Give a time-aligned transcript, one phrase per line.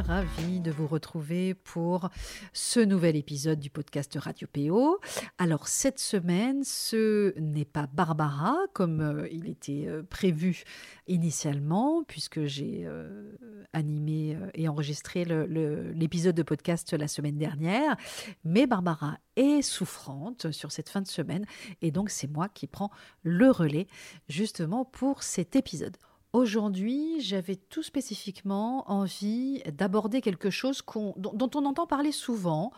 [0.00, 2.08] Ravie de vous retrouver pour
[2.52, 4.98] ce nouvel épisode du podcast Radio PO.
[5.38, 10.64] Alors cette semaine, ce n'est pas Barbara comme euh, il était euh, prévu
[11.06, 13.32] initialement, puisque j'ai euh,
[13.72, 17.96] animé et enregistré l'épisode de podcast la semaine dernière,
[18.44, 21.44] mais Barbara est souffrante sur cette fin de semaine
[21.82, 22.90] et donc c'est moi qui prends
[23.22, 23.86] le relais
[24.28, 25.96] justement pour cet épisode.
[26.32, 30.80] Aujourd'hui, j'avais tout spécifiquement envie d'aborder quelque chose
[31.16, 32.70] dont, on entend parler souvent.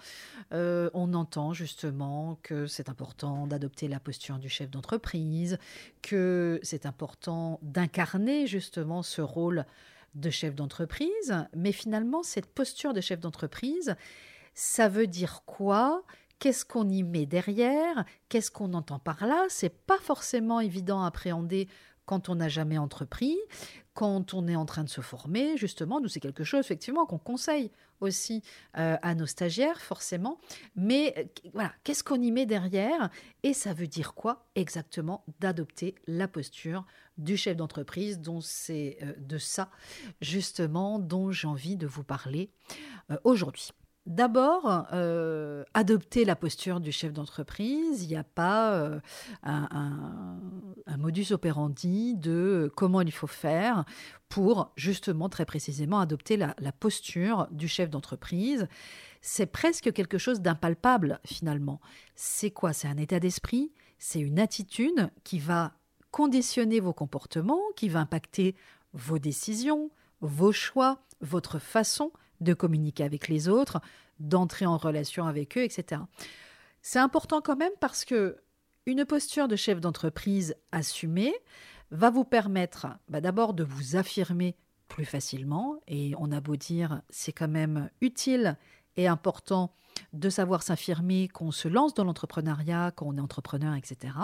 [0.54, 5.58] Euh, on entend justement que c'est important d'adopter la posture du chef d'entreprise,
[6.00, 9.66] que c'est important d'incarner justement ce rôle
[10.14, 11.46] de chef d'entreprise.
[11.54, 13.96] Mais finalement, cette posture de chef d'entreprise,
[14.54, 16.04] ça veut dire quoi?
[16.38, 18.04] Qu'est-ce qu'on y met derrière?
[18.30, 19.44] Qu'est-ce qu'on entend par là?
[19.48, 21.68] C'est pas forcément évident à appréhender
[22.06, 23.36] quand on n'a jamais entrepris,
[23.94, 27.18] quand on est en train de se former, justement, nous c'est quelque chose effectivement qu'on
[27.18, 28.42] conseille aussi
[28.78, 30.38] euh, à nos stagiaires, forcément.
[30.76, 33.10] Mais euh, voilà, qu'est-ce qu'on y met derrière
[33.42, 36.84] Et ça veut dire quoi exactement d'adopter la posture
[37.18, 39.70] du chef d'entreprise, dont c'est euh, de ça
[40.20, 42.50] justement dont j'ai envie de vous parler
[43.24, 43.72] aujourd'hui?
[44.06, 48.02] D'abord, euh, adopter la posture du chef d'entreprise.
[48.02, 49.00] Il n'y a pas euh,
[49.44, 50.40] un,
[50.98, 53.84] modus operandi de comment il faut faire
[54.28, 58.66] pour justement très précisément adopter la, la posture du chef d'entreprise.
[59.20, 61.80] C'est presque quelque chose d'impalpable finalement.
[62.16, 62.72] C'est quoi?
[62.72, 65.74] C'est un état d'esprit, c'est une attitude qui va
[66.10, 68.56] conditionner vos comportements, qui va impacter
[68.94, 72.10] vos décisions, vos choix, votre façon
[72.42, 73.80] de communiquer avec les autres,
[74.20, 76.02] d'entrer en relation avec eux, etc.
[76.82, 78.36] C'est important quand même parce que
[78.86, 81.32] une posture de chef d'entreprise assumée
[81.92, 84.56] va vous permettre bah, d'abord de vous affirmer
[84.88, 88.58] plus facilement, et on a beau dire c'est quand même utile
[88.96, 89.72] et important
[90.12, 94.14] de savoir s'affirmer, qu'on se lance dans l'entrepreneuriat, qu'on est entrepreneur, etc.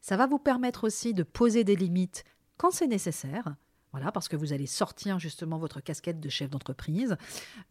[0.00, 2.24] Ça va vous permettre aussi de poser des limites
[2.56, 3.56] quand c'est nécessaire,
[4.12, 7.16] parce que vous allez sortir justement votre casquette de chef d'entreprise.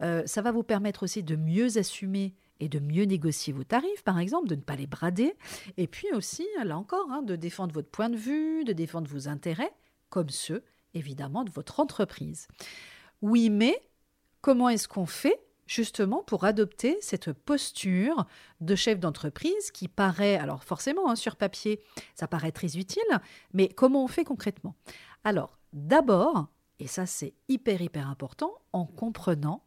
[0.02, 4.04] Euh, ça va vous permettre aussi de mieux assumer et de mieux négocier vos tarifs,
[4.04, 5.36] par exemple, de ne pas les brader.
[5.78, 9.28] Et puis aussi, là encore, hein, de défendre votre point de vue, de défendre vos
[9.28, 9.74] intérêts,
[10.10, 10.64] comme ceux,
[10.94, 12.48] évidemment, de votre entreprise.
[13.22, 13.82] Oui, mais
[14.42, 18.28] comment est-ce qu'on fait justement pour adopter cette posture
[18.62, 21.82] de chef d'entreprise qui paraît, alors forcément, hein, sur papier,
[22.14, 23.04] ça paraît très utile,
[23.54, 24.76] mais comment on fait concrètement?
[25.24, 26.48] Alors, D'abord,
[26.80, 29.62] et ça c'est hyper hyper important, en comprenant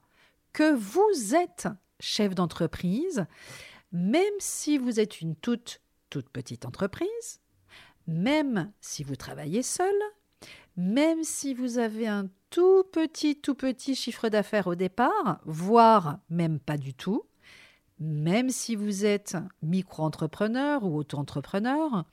[0.54, 1.68] que vous êtes
[2.00, 3.26] chef d'entreprise,
[3.92, 7.42] même si vous êtes une toute toute petite entreprise,
[8.06, 9.94] même si vous travaillez seul,
[10.78, 16.58] même si vous avez un tout petit tout petit chiffre d'affaires au départ, voire même
[16.58, 17.26] pas du tout,
[18.00, 22.06] même si vous êtes micro-entrepreneur ou auto-entrepreneur,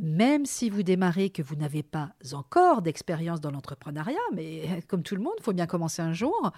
[0.00, 5.14] même si vous démarrez que vous n'avez pas encore d'expérience dans l'entrepreneuriat, mais comme tout
[5.14, 6.52] le monde, il faut bien commencer un jour,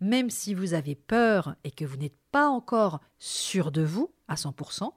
[0.00, 4.34] même si vous avez peur et que vous n'êtes pas encore sûr de vous à
[4.34, 4.90] 100%,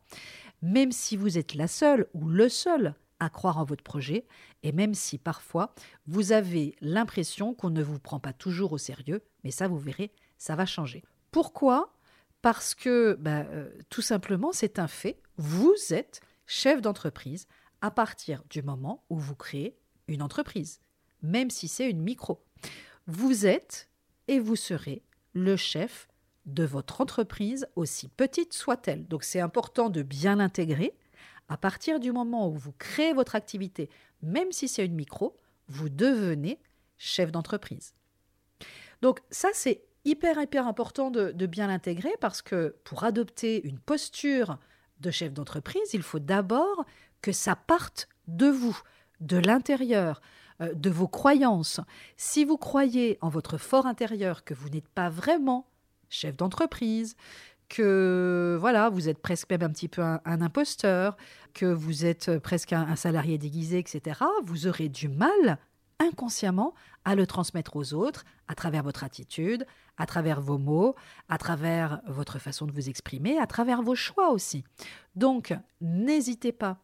[0.64, 4.26] même si vous êtes la seule ou le seul à croire en votre projet,
[4.64, 5.76] et même si parfois
[6.08, 10.12] vous avez l'impression qu'on ne vous prend pas toujours au sérieux, mais ça vous verrez,
[10.40, 11.04] ça va changer.
[11.30, 11.94] Pourquoi?
[12.42, 17.48] Parce que ben, euh, tout simplement c'est un fait, vous êtes chef d'entreprise
[17.81, 19.78] à partir du moment où vous créez
[20.08, 20.80] une entreprise,
[21.22, 22.44] même si c'est une micro.
[23.08, 23.90] Vous êtes
[24.28, 25.03] et vous serez
[25.34, 26.08] le chef
[26.46, 29.08] de votre entreprise, aussi petite soit-elle.
[29.08, 30.96] Donc c'est important de bien l'intégrer.
[31.50, 33.90] À partir du moment où vous créez votre activité,
[34.22, 36.59] même si c'est une micro, vous devenez
[36.97, 37.94] chef d'entreprise.
[39.02, 44.58] Donc ça, c'est hyper, hyper important de, bien l'intégrer parce que pour adopter une posture
[45.00, 46.85] de chef d'entreprise, il faut d'abord
[47.22, 48.78] que ça parte de vous,
[49.20, 50.22] de l'intérieur,
[50.62, 51.79] euh, de vos croyances.
[52.18, 55.68] Si vous croyez en votre fort intérieur que vous n'êtes pas vraiment
[56.09, 57.16] chef d'entreprise,
[57.70, 61.16] que voilà, vous êtes presque même un petit peu un, imposteur,
[61.53, 65.58] que vous êtes presque un, salarié déguisé, etc., vous aurez du mal
[66.02, 66.74] inconsciemment
[67.06, 69.66] à le transmettre aux autres à travers votre attitude,
[69.98, 70.96] à travers vos mots,
[71.30, 74.64] à travers votre façon de vous exprimer, à travers vos choix aussi.
[75.16, 76.78] Donc, n'hésitez pas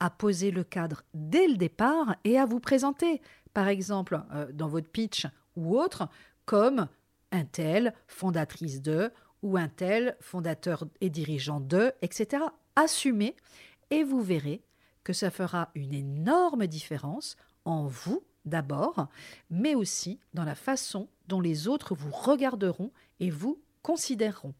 [0.00, 3.20] à poser le cadre dès le départ et à vous présenter,
[3.54, 6.08] par exemple, euh, dans votre pitch ou autre,
[6.44, 6.88] comme
[7.30, 12.44] un tel fondatrice de ou un tel fondateur et dirigeant de, etc.
[12.74, 13.36] Assumez
[13.90, 14.64] et vous verrez
[15.04, 19.08] que ça fera une énorme différence en vous d'abord,
[19.50, 22.90] mais aussi dans la façon dont les autres vous regarderont
[23.20, 24.54] et vous considéreront.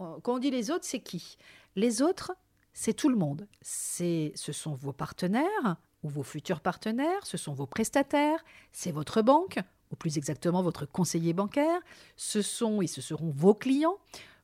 [0.00, 1.36] Euh, quand on dit les autres, c'est qui?
[1.76, 2.32] Les autres,
[2.72, 3.46] c'est tout le monde.
[3.62, 9.22] C'est, ce sont vos partenaires ou vos futurs partenaires, ce sont vos prestataires, c'est votre
[9.22, 9.58] banque,
[9.90, 11.80] ou plus exactement votre conseiller bancaire,
[12.16, 13.96] ce sont et ce seront vos clients,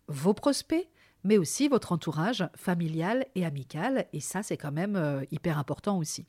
[0.08, 0.88] vos prospects,
[1.22, 5.98] mais aussi votre entourage familial et amical, et ça c'est quand même euh, hyper important
[5.98, 6.25] aussi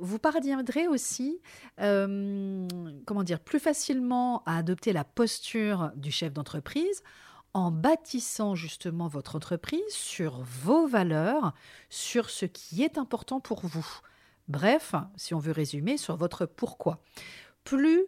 [0.00, 1.40] vous parviendrez aussi,
[1.80, 2.66] euh,
[3.06, 7.02] comment dire, plus facilement à adopter la posture du chef d'entreprise
[7.54, 11.54] en bâtissant justement votre entreprise sur vos valeurs,
[11.88, 13.86] sur ce qui est important pour vous.
[14.48, 17.02] Bref, si on veut résumer, sur votre pourquoi.
[17.64, 18.06] Plus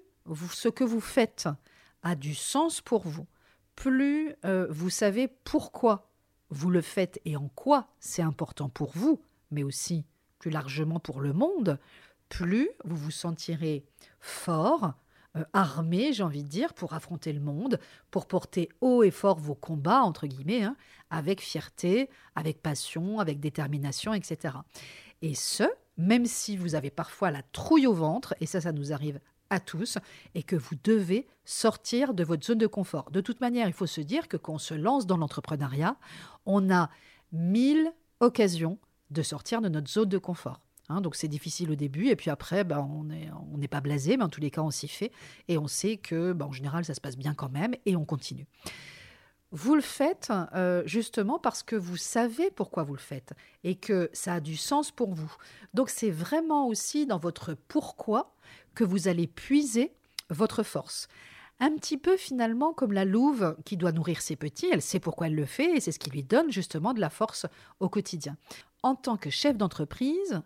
[0.52, 1.48] ce que vous faites
[2.02, 3.26] a du sens pour vous,
[3.74, 6.10] plus euh, vous savez pourquoi
[6.50, 10.04] vous le faites et en quoi c'est important pour vous, mais aussi
[10.40, 11.78] plus largement pour le monde,
[12.28, 13.84] plus vous vous sentirez
[14.18, 14.94] fort,
[15.36, 17.78] euh, armé, j'ai envie de dire, pour affronter le monde,
[18.10, 20.76] pour porter haut et fort vos combats, entre guillemets, hein,
[21.10, 24.56] avec fierté, avec passion, avec détermination, etc.
[25.22, 25.64] Et ce,
[25.96, 29.20] même si vous avez parfois la trouille au ventre, et ça, ça nous arrive
[29.50, 29.98] à tous,
[30.34, 33.10] et que vous devez sortir de votre zone de confort.
[33.10, 35.96] De toute manière, il faut se dire que quand on se lance dans l'entrepreneuriat,
[36.46, 36.88] on a
[37.32, 38.78] mille occasions
[39.10, 40.60] de sortir de notre zone de confort.
[40.88, 41.00] Hein.
[41.00, 44.24] donc c'est difficile au début et puis après ben, on n'est on pas blasé, mais
[44.24, 45.12] en tous les cas on s'y fait
[45.48, 48.04] et on sait que ben, en général ça se passe bien quand même et on
[48.04, 48.46] continue.
[49.52, 53.32] Vous le faites euh, justement parce que vous savez pourquoi vous le faites
[53.64, 55.34] et que ça a du sens pour vous.
[55.74, 58.34] Donc c'est vraiment aussi dans votre pourquoi
[58.74, 59.92] que vous allez puiser
[60.28, 61.08] votre force.
[61.60, 65.26] Un petit peu finalement comme la louve qui doit nourrir ses petits, elle sait pourquoi
[65.26, 67.46] elle le fait et c'est ce qui lui donne justement de la force
[67.80, 68.36] au quotidien
[68.82, 70.42] en tant que chef d'entreprise,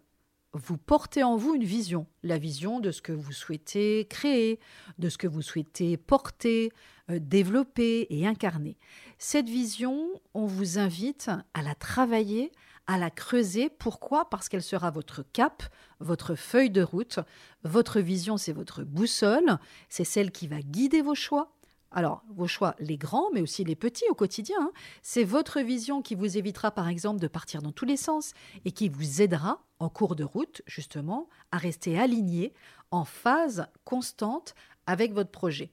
[0.52, 4.60] vous portez en vous une vision, la vision de ce que vous souhaitez créer,
[4.98, 6.72] de ce que vous souhaitez porter,
[7.10, 8.76] euh, développer et incarner.
[9.18, 12.52] Cette vision, on vous invite à la travailler,
[12.86, 13.70] à la creuser.
[13.70, 14.28] Pourquoi?
[14.28, 15.62] Parce qu'elle sera votre cap,
[16.00, 17.18] votre feuille de route.
[17.62, 19.58] Votre vision, c'est votre boussole,
[19.88, 21.54] c'est celle qui va guider vos choix,
[21.96, 24.72] alors, vos choix, les grands, mais aussi les petits au quotidien, hein.
[25.00, 28.32] c'est votre vision qui vous évitera, par exemple, de partir dans tous les sens
[28.64, 32.52] et qui vous aidera, en cours de route, justement, à rester aligné,
[32.90, 34.56] en phase constante
[34.88, 35.70] avec votre projet.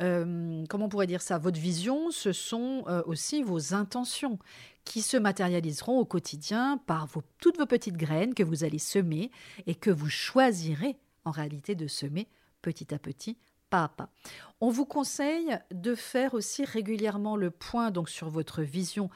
[0.00, 1.38] Euh, comment on pourrait dire ça?
[1.38, 4.38] Votre vision, ce sont euh, aussi vos intentions
[4.84, 7.08] qui se matérialiseront au quotidien par
[7.38, 9.30] toutes vos petites graines que vous allez semer
[9.66, 12.28] et que vous choisirez en réalité de semer
[12.62, 13.36] petit à petit
[13.70, 14.08] pas pas.
[14.60, 19.10] On vous conseille de faire aussi régulièrement le point donc sur votre vision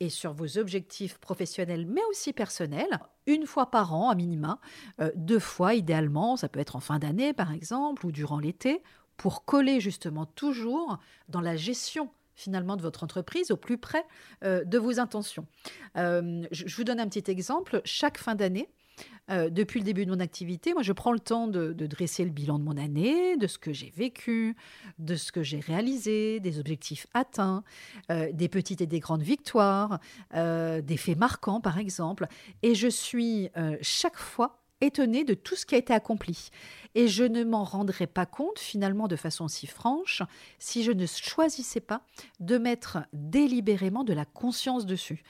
[0.00, 4.60] et sur vos objectifs professionnels, mais aussi personnels, une fois par an à minima,
[5.00, 8.82] euh, deux fois idéalement, ça peut être en fin d'année par exemple, ou durant l'été,
[9.18, 10.98] pour coller justement toujours
[11.28, 14.04] dans la gestion finalement de votre entreprise au plus près
[14.44, 15.46] euh, de vos intentions.
[15.96, 17.82] Euh, je, vous donne un petit exemple.
[17.84, 18.68] Chaque fin d'année,
[19.28, 22.30] euh, depuis le début de mon activité, moi, je prends le temps de, dresser le
[22.30, 24.54] bilan de mon année, de ce que j'ai vécu,
[25.00, 27.64] de ce que j'ai réalisé, des objectifs atteints,
[28.08, 29.98] des petites et des grandes victoires,
[30.32, 32.28] des faits marquants, par exemple.
[32.62, 33.50] Et je suis
[33.82, 36.50] chaque fois étonnée de tout ce qui a été accompli.
[36.94, 40.22] Et je ne m'en rendrais pas compte, finalement, de façon si franche,
[40.58, 42.02] si je ne choisissais pas
[42.40, 45.22] de mettre délibérément de la conscience dessus.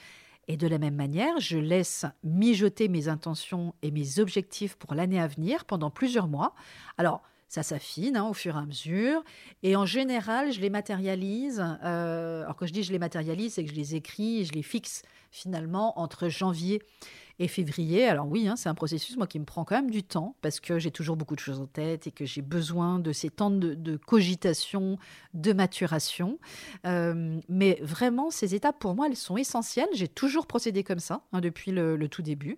[0.47, 5.21] Et de la même manière, je laisse mijoter mes intentions et mes objectifs pour l'année
[5.21, 6.55] à venir pendant plusieurs mois.
[6.97, 9.23] Alors, ça s'affine hein, au fur et à mesure.
[9.63, 11.65] Et en général, je les matérialise.
[11.83, 14.53] Euh, alors, quand je dis je les matérialise, c'est que je les écris et je
[14.53, 16.83] les fixe finalement entre janvier
[17.39, 18.07] et février.
[18.07, 20.61] Alors oui, hein, c'est un processus moi qui me prend quand même du temps parce
[20.61, 23.51] que j'ai toujours beaucoup de choses en tête et que j'ai besoin de ces temps
[23.51, 24.99] de, cogitation,
[25.35, 26.39] de maturation.
[26.87, 29.89] Euh, mais vraiment, ces étapes pour moi, elles sont essentielles.
[29.93, 32.57] J'ai toujours procédé comme ça hein, depuis le, tout début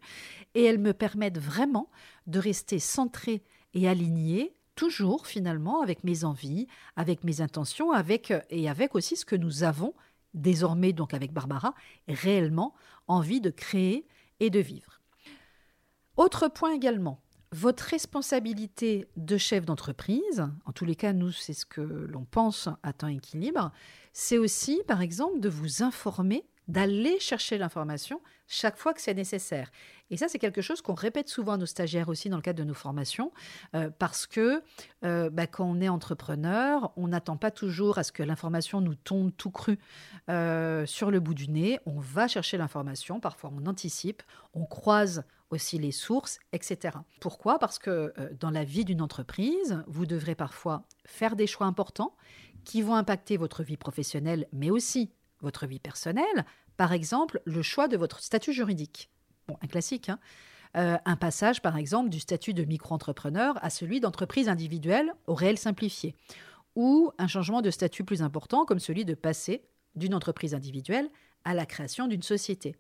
[0.55, 1.91] et elles me permettent vraiment
[2.27, 3.43] de rester centrée
[3.75, 9.25] et alignée toujours finalement avec mes envies, avec mes intentions, avec et avec aussi ce
[9.25, 9.93] que nous avons
[10.35, 11.75] désormais donc avec Barbara
[12.09, 12.75] réellement
[13.09, 14.07] envie de créer
[14.41, 15.01] et de vivre.
[16.17, 21.67] Autre point également, Votre responsabilité de chef d'entreprise, en tous les cas, nous, c'est ce
[21.67, 23.73] que l'on pense à temps équilibre,
[24.13, 29.71] c'est aussi, par exemple, de vous informer, d'aller chercher l'information chaque fois que c'est nécessaire.
[30.11, 32.59] Et ça, c'est quelque chose qu'on répète souvent à nos stagiaires aussi dans le cadre
[32.59, 33.31] de nos formations,
[33.77, 34.63] euh, parce que
[35.05, 38.97] euh, bah, quand on est entrepreneur, on n'attend pas toujours à ce que l'information nous
[38.97, 39.79] tombe tout cru
[40.29, 41.79] euh, sur le bout du nez.
[41.87, 46.99] On va chercher l'information, parfois on anticipe, on croise aussi les sources, etc.
[47.21, 47.59] Pourquoi?
[47.59, 52.15] Parce que dans la vie d'une entreprise, vous devrez parfois faire des choix importants
[52.65, 55.11] qui vont impacter votre vie professionnelle, mais aussi
[55.43, 56.45] votre vie personnelle.
[56.77, 59.11] Par exemple, le choix de votre statut juridique
[59.61, 60.19] un classique, hein.
[60.77, 65.59] euh, un passage par exemple du statut de micro-entrepreneur à celui d'entreprise individuelle au réel
[65.59, 66.15] simplifié,
[66.77, 69.65] ou un changement de statut plus important comme celui de passer
[69.97, 71.09] d'une entreprise individuelle
[71.45, 72.77] à la création d'une société.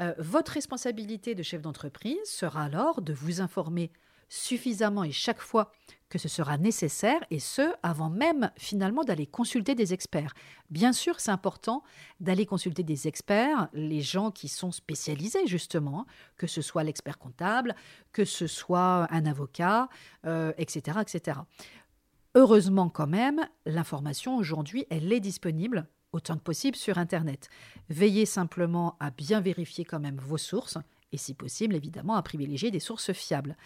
[0.00, 3.90] Euh, votre responsabilité de chef d'entreprise sera alors de vous informer
[4.28, 5.72] suffisamment et chaque fois
[6.08, 10.32] que ce sera nécessaire, et ce, avant même finalement d'aller consulter des experts.
[10.70, 11.82] Bien sûr, c'est important
[12.20, 16.06] d'aller consulter des experts, les gens qui sont spécialisés justement,
[16.36, 17.74] que ce soit l'expert comptable,
[18.12, 19.88] que ce soit un avocat,
[20.24, 21.40] etc., euh, etc.
[22.34, 27.50] Heureusement quand même, l'information aujourd'hui, elle est disponible autant que possible sur Internet.
[27.90, 30.78] Veillez simplement à bien vérifier quand même vos sources
[31.12, 33.56] et si possible, évidemment, à privilégier des sources fiables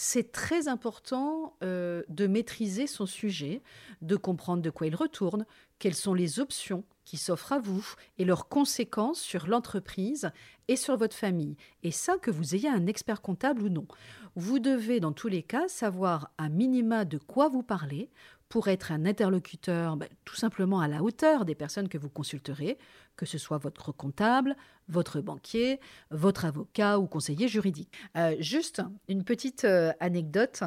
[0.00, 3.62] c'est très important euh, de maîtriser son sujet,
[4.00, 5.44] de comprendre de quoi il retourne,
[5.80, 7.84] quelles sont les options qui s'offrent à vous
[8.16, 10.30] et leurs conséquences sur l'entreprise
[10.68, 11.56] et sur votre famille.
[11.82, 13.88] Et ça, que vous ayez un expert comptable ou non.
[14.36, 18.08] Vous devez, dans tous les cas, savoir à minima de quoi vous parlez
[18.48, 22.78] pour être un interlocuteur ben, tout simplement à la hauteur des personnes que vous consulterez,
[23.16, 24.56] que ce soit votre comptable,
[24.88, 27.92] votre banquier, votre avocat ou conseiller juridique.
[28.16, 30.62] Euh, juste une petite euh, anecdote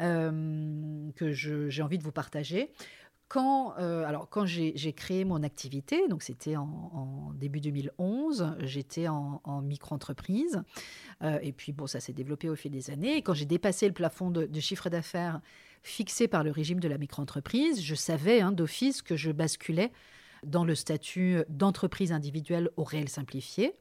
[0.00, 2.72] euh, que j'ai envie de vous partager.
[3.28, 10.62] Quand, alors quand j'ai créé mon activité, donc c'était en, début 2011, j'étais en, micro-entreprise,
[11.42, 13.16] et puis bon, ça s'est développé au fil des années.
[13.16, 15.40] Et quand j'ai dépassé le plafond de, de chiffre d'affaires
[15.82, 19.92] fixé par le régime de la micro-entreprise, je savais hein, d'office que je basculais
[20.44, 23.74] dans le statut d'entreprise individuelle au réel simplifié.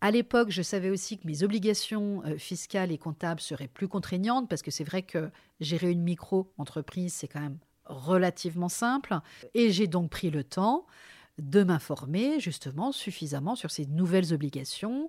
[0.00, 4.48] À l'époque, je savais aussi que mes obligations euh, fiscales et comptables seraient plus contraignantes
[4.48, 5.30] parce que c'est vrai que
[5.60, 7.58] gérer une micro-entreprise, c'est quand même
[7.88, 9.18] relativement simple.
[9.54, 10.86] Et j'ai donc pris le temps
[11.38, 15.08] de m'informer justement suffisamment sur ces nouvelles obligations,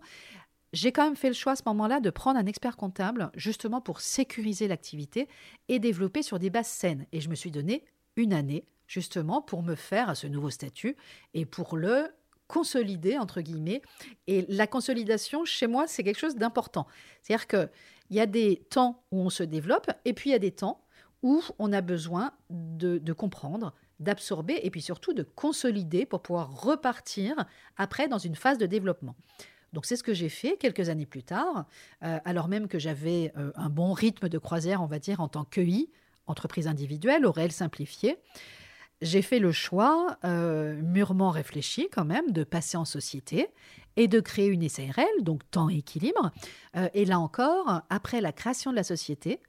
[0.74, 3.81] j'ai quand même fait le choix à ce moment-là de prendre un expert comptable justement
[3.81, 5.27] pour sécuriser l'activité
[5.67, 7.05] et développer sur des bases saines.
[7.12, 7.83] Et je me suis donné
[8.15, 10.95] une année justement pour me faire à ce nouveau statut
[11.33, 12.07] et pour le
[12.48, 13.81] consolider entre guillemets.
[14.27, 16.88] Et la consolidation chez moi, c'est quelque chose d'important.
[17.21, 17.69] C'est-à-dire qu'il
[18.12, 20.83] y a des temps où on se développe et puis il y a des temps
[21.21, 27.35] où on a besoin de, comprendre, d'absorber et puis surtout de consolider pour pouvoir repartir
[27.77, 29.15] après dans une phase de développement.
[29.73, 31.65] Donc c'est ce que j'ai fait quelques années plus tard,
[32.03, 35.27] euh, alors même que j'avais euh, un bon rythme de croisière, on va dire, en
[35.27, 35.89] tant qu'EI,
[36.25, 38.17] entreprise individuelle, au réel simplifié.
[39.01, 43.47] J'ai fait le choix, euh, mûrement réfléchi quand même, de passer en société
[43.95, 46.31] et de créer une SARL, donc temps et équilibre.
[46.93, 49.39] et là encore, après la création de la société,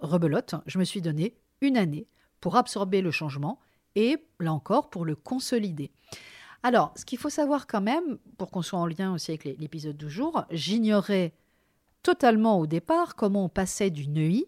[0.00, 2.06] rebelote, je me suis donné une année
[2.40, 3.58] pour absorber le changement
[3.94, 5.90] et là encore pour le consolider.
[6.62, 9.96] Alors, ce qu'il faut savoir quand même, pour qu'on soit en lien aussi avec l'épisode
[9.96, 11.32] du jour, j'ignorais
[12.02, 14.44] totalement au départ comment on passait d'une EI,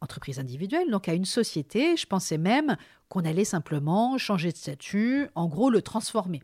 [0.00, 1.96] entreprise individuelle, donc à une société.
[1.96, 2.76] Je pensais même
[3.08, 6.42] qu'on allait simplement changer de statut, en gros le transformer.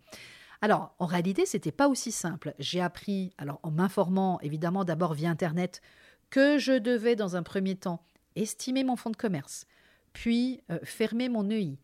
[0.60, 2.54] Alors, en réalité, ce n'était pas aussi simple.
[2.58, 5.80] J'ai appris, alors en m'informant évidemment d'abord via Internet,
[6.30, 8.02] que je devais dans un premier temps
[8.42, 9.66] estimer mon fonds de commerce,
[10.12, 11.78] puis euh, fermer mon EI,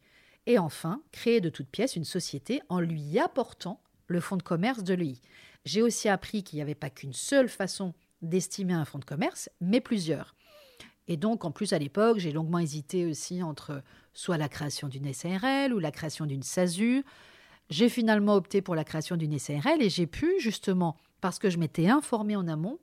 [0.47, 4.85] et enfin, créer de toutes pièces une société en lui apportant le fonds de commerce
[4.85, 5.17] de l'EI.
[5.65, 9.49] J'ai aussi appris qu'il n'y avait pas qu'une seule façon d'estimer un fonds de commerce,
[9.61, 10.35] mais plusieurs.
[11.09, 13.83] Et donc, en plus, à l'époque, j'ai longuement hésité aussi entre
[14.13, 17.05] soit la création d'une SARL ou la création d'une SASU.
[17.71, 21.59] J'ai finalement opté pour la création d'une SARL et j'ai pu, justement, parce que je
[21.59, 22.79] m'étais informée en amont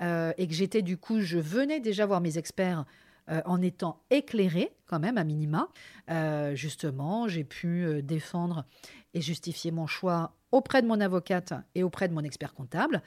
[0.00, 2.84] euh, et que j'étais du coup, je venais déjà voir mes experts
[3.30, 5.70] euh, en étant éclairé quand même à minima.
[6.10, 8.66] Euh, justement, j'ai pu euh, défendre
[9.14, 13.02] et justifier mon choix auprès de mon avocate et auprès de mon expert comptable,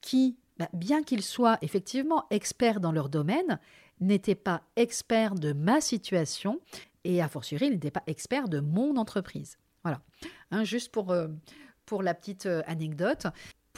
[0.00, 3.58] qui, bah, bien qu'ils soient effectivement experts dans leur domaine,
[3.98, 6.60] n'étaient pas experts de ma situation
[7.02, 9.58] et a fortiori, ils n'étaient pas experts de mon entreprise.
[9.82, 10.00] Voilà,
[10.52, 11.12] hein, juste pour,
[11.84, 13.26] pour la petite anecdote.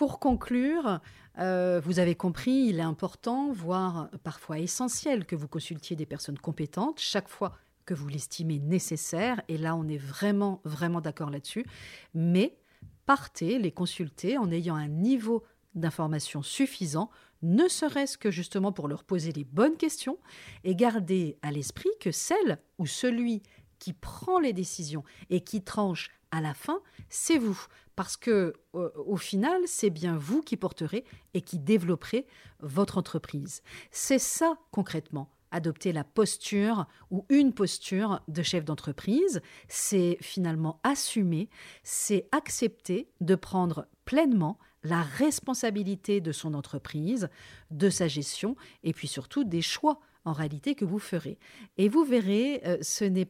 [0.00, 0.98] Pour conclure,
[1.38, 6.38] euh, vous avez compris, il est important, voire parfois essentiel, que vous consultiez des personnes
[6.38, 7.52] compétentes chaque fois
[7.84, 9.42] que vous l'estimez nécessaire.
[9.48, 11.66] Et là, on est vraiment, vraiment d'accord là-dessus.
[12.14, 12.56] Mais
[13.04, 17.10] partez les consulter en ayant un niveau d'information suffisant,
[17.42, 20.18] ne serait-ce que justement pour leur poser les bonnes questions
[20.64, 23.42] et garder à l'esprit que celle ou celui
[23.78, 26.80] qui prend les décisions et qui tranche à la fin,
[27.10, 27.66] c'est vous.
[28.00, 31.04] Parce que euh, au final, c'est bien vous qui porterez
[31.34, 32.26] et qui développerez
[32.60, 33.62] votre entreprise.
[33.90, 41.50] C'est ça concrètement adopter la posture ou une posture de chef d'entreprise, c'est finalement assumer,
[41.82, 47.28] c'est accepter de prendre pleinement la responsabilité de son entreprise,
[47.70, 51.38] de sa gestion et puis surtout des choix en réalité que vous ferez.
[51.76, 53.28] Et vous verrez, euh, ce n'est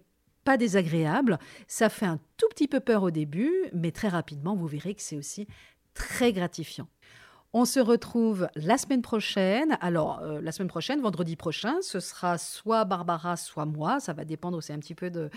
[0.50, 1.38] pas désagréable,
[1.68, 5.00] ça fait un tout petit peu peur au début, mais très rapidement, vous verrez que
[5.00, 5.46] c'est aussi
[5.94, 6.88] très gratifiant.
[7.52, 9.76] On se retrouve la semaine prochaine.
[9.80, 13.98] Alors, euh, la semaine prochaine, vendredi prochain, ce sera soit Barbara, soit moi.
[13.98, 15.30] Ça va dépendre aussi un petit peu de,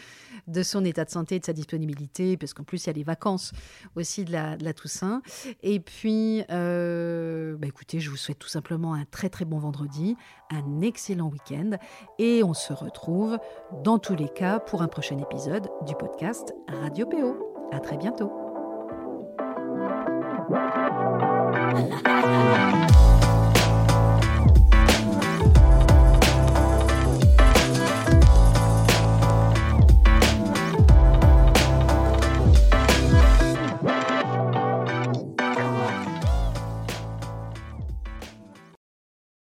[0.61, 3.51] son état de santé, de sa disponibilité, parce qu'en plus, il y a les vacances
[3.95, 5.23] aussi de la, de la Toussaint.
[5.63, 10.15] Et puis, euh, bah écoutez, je vous souhaite tout simplement un très très bon vendredi,
[10.51, 11.71] un excellent week-end.
[12.19, 13.39] Et on se retrouve
[13.83, 17.69] dans tous les cas pour un prochain épisode du podcast Radio PO.
[17.71, 18.42] À très bientôt.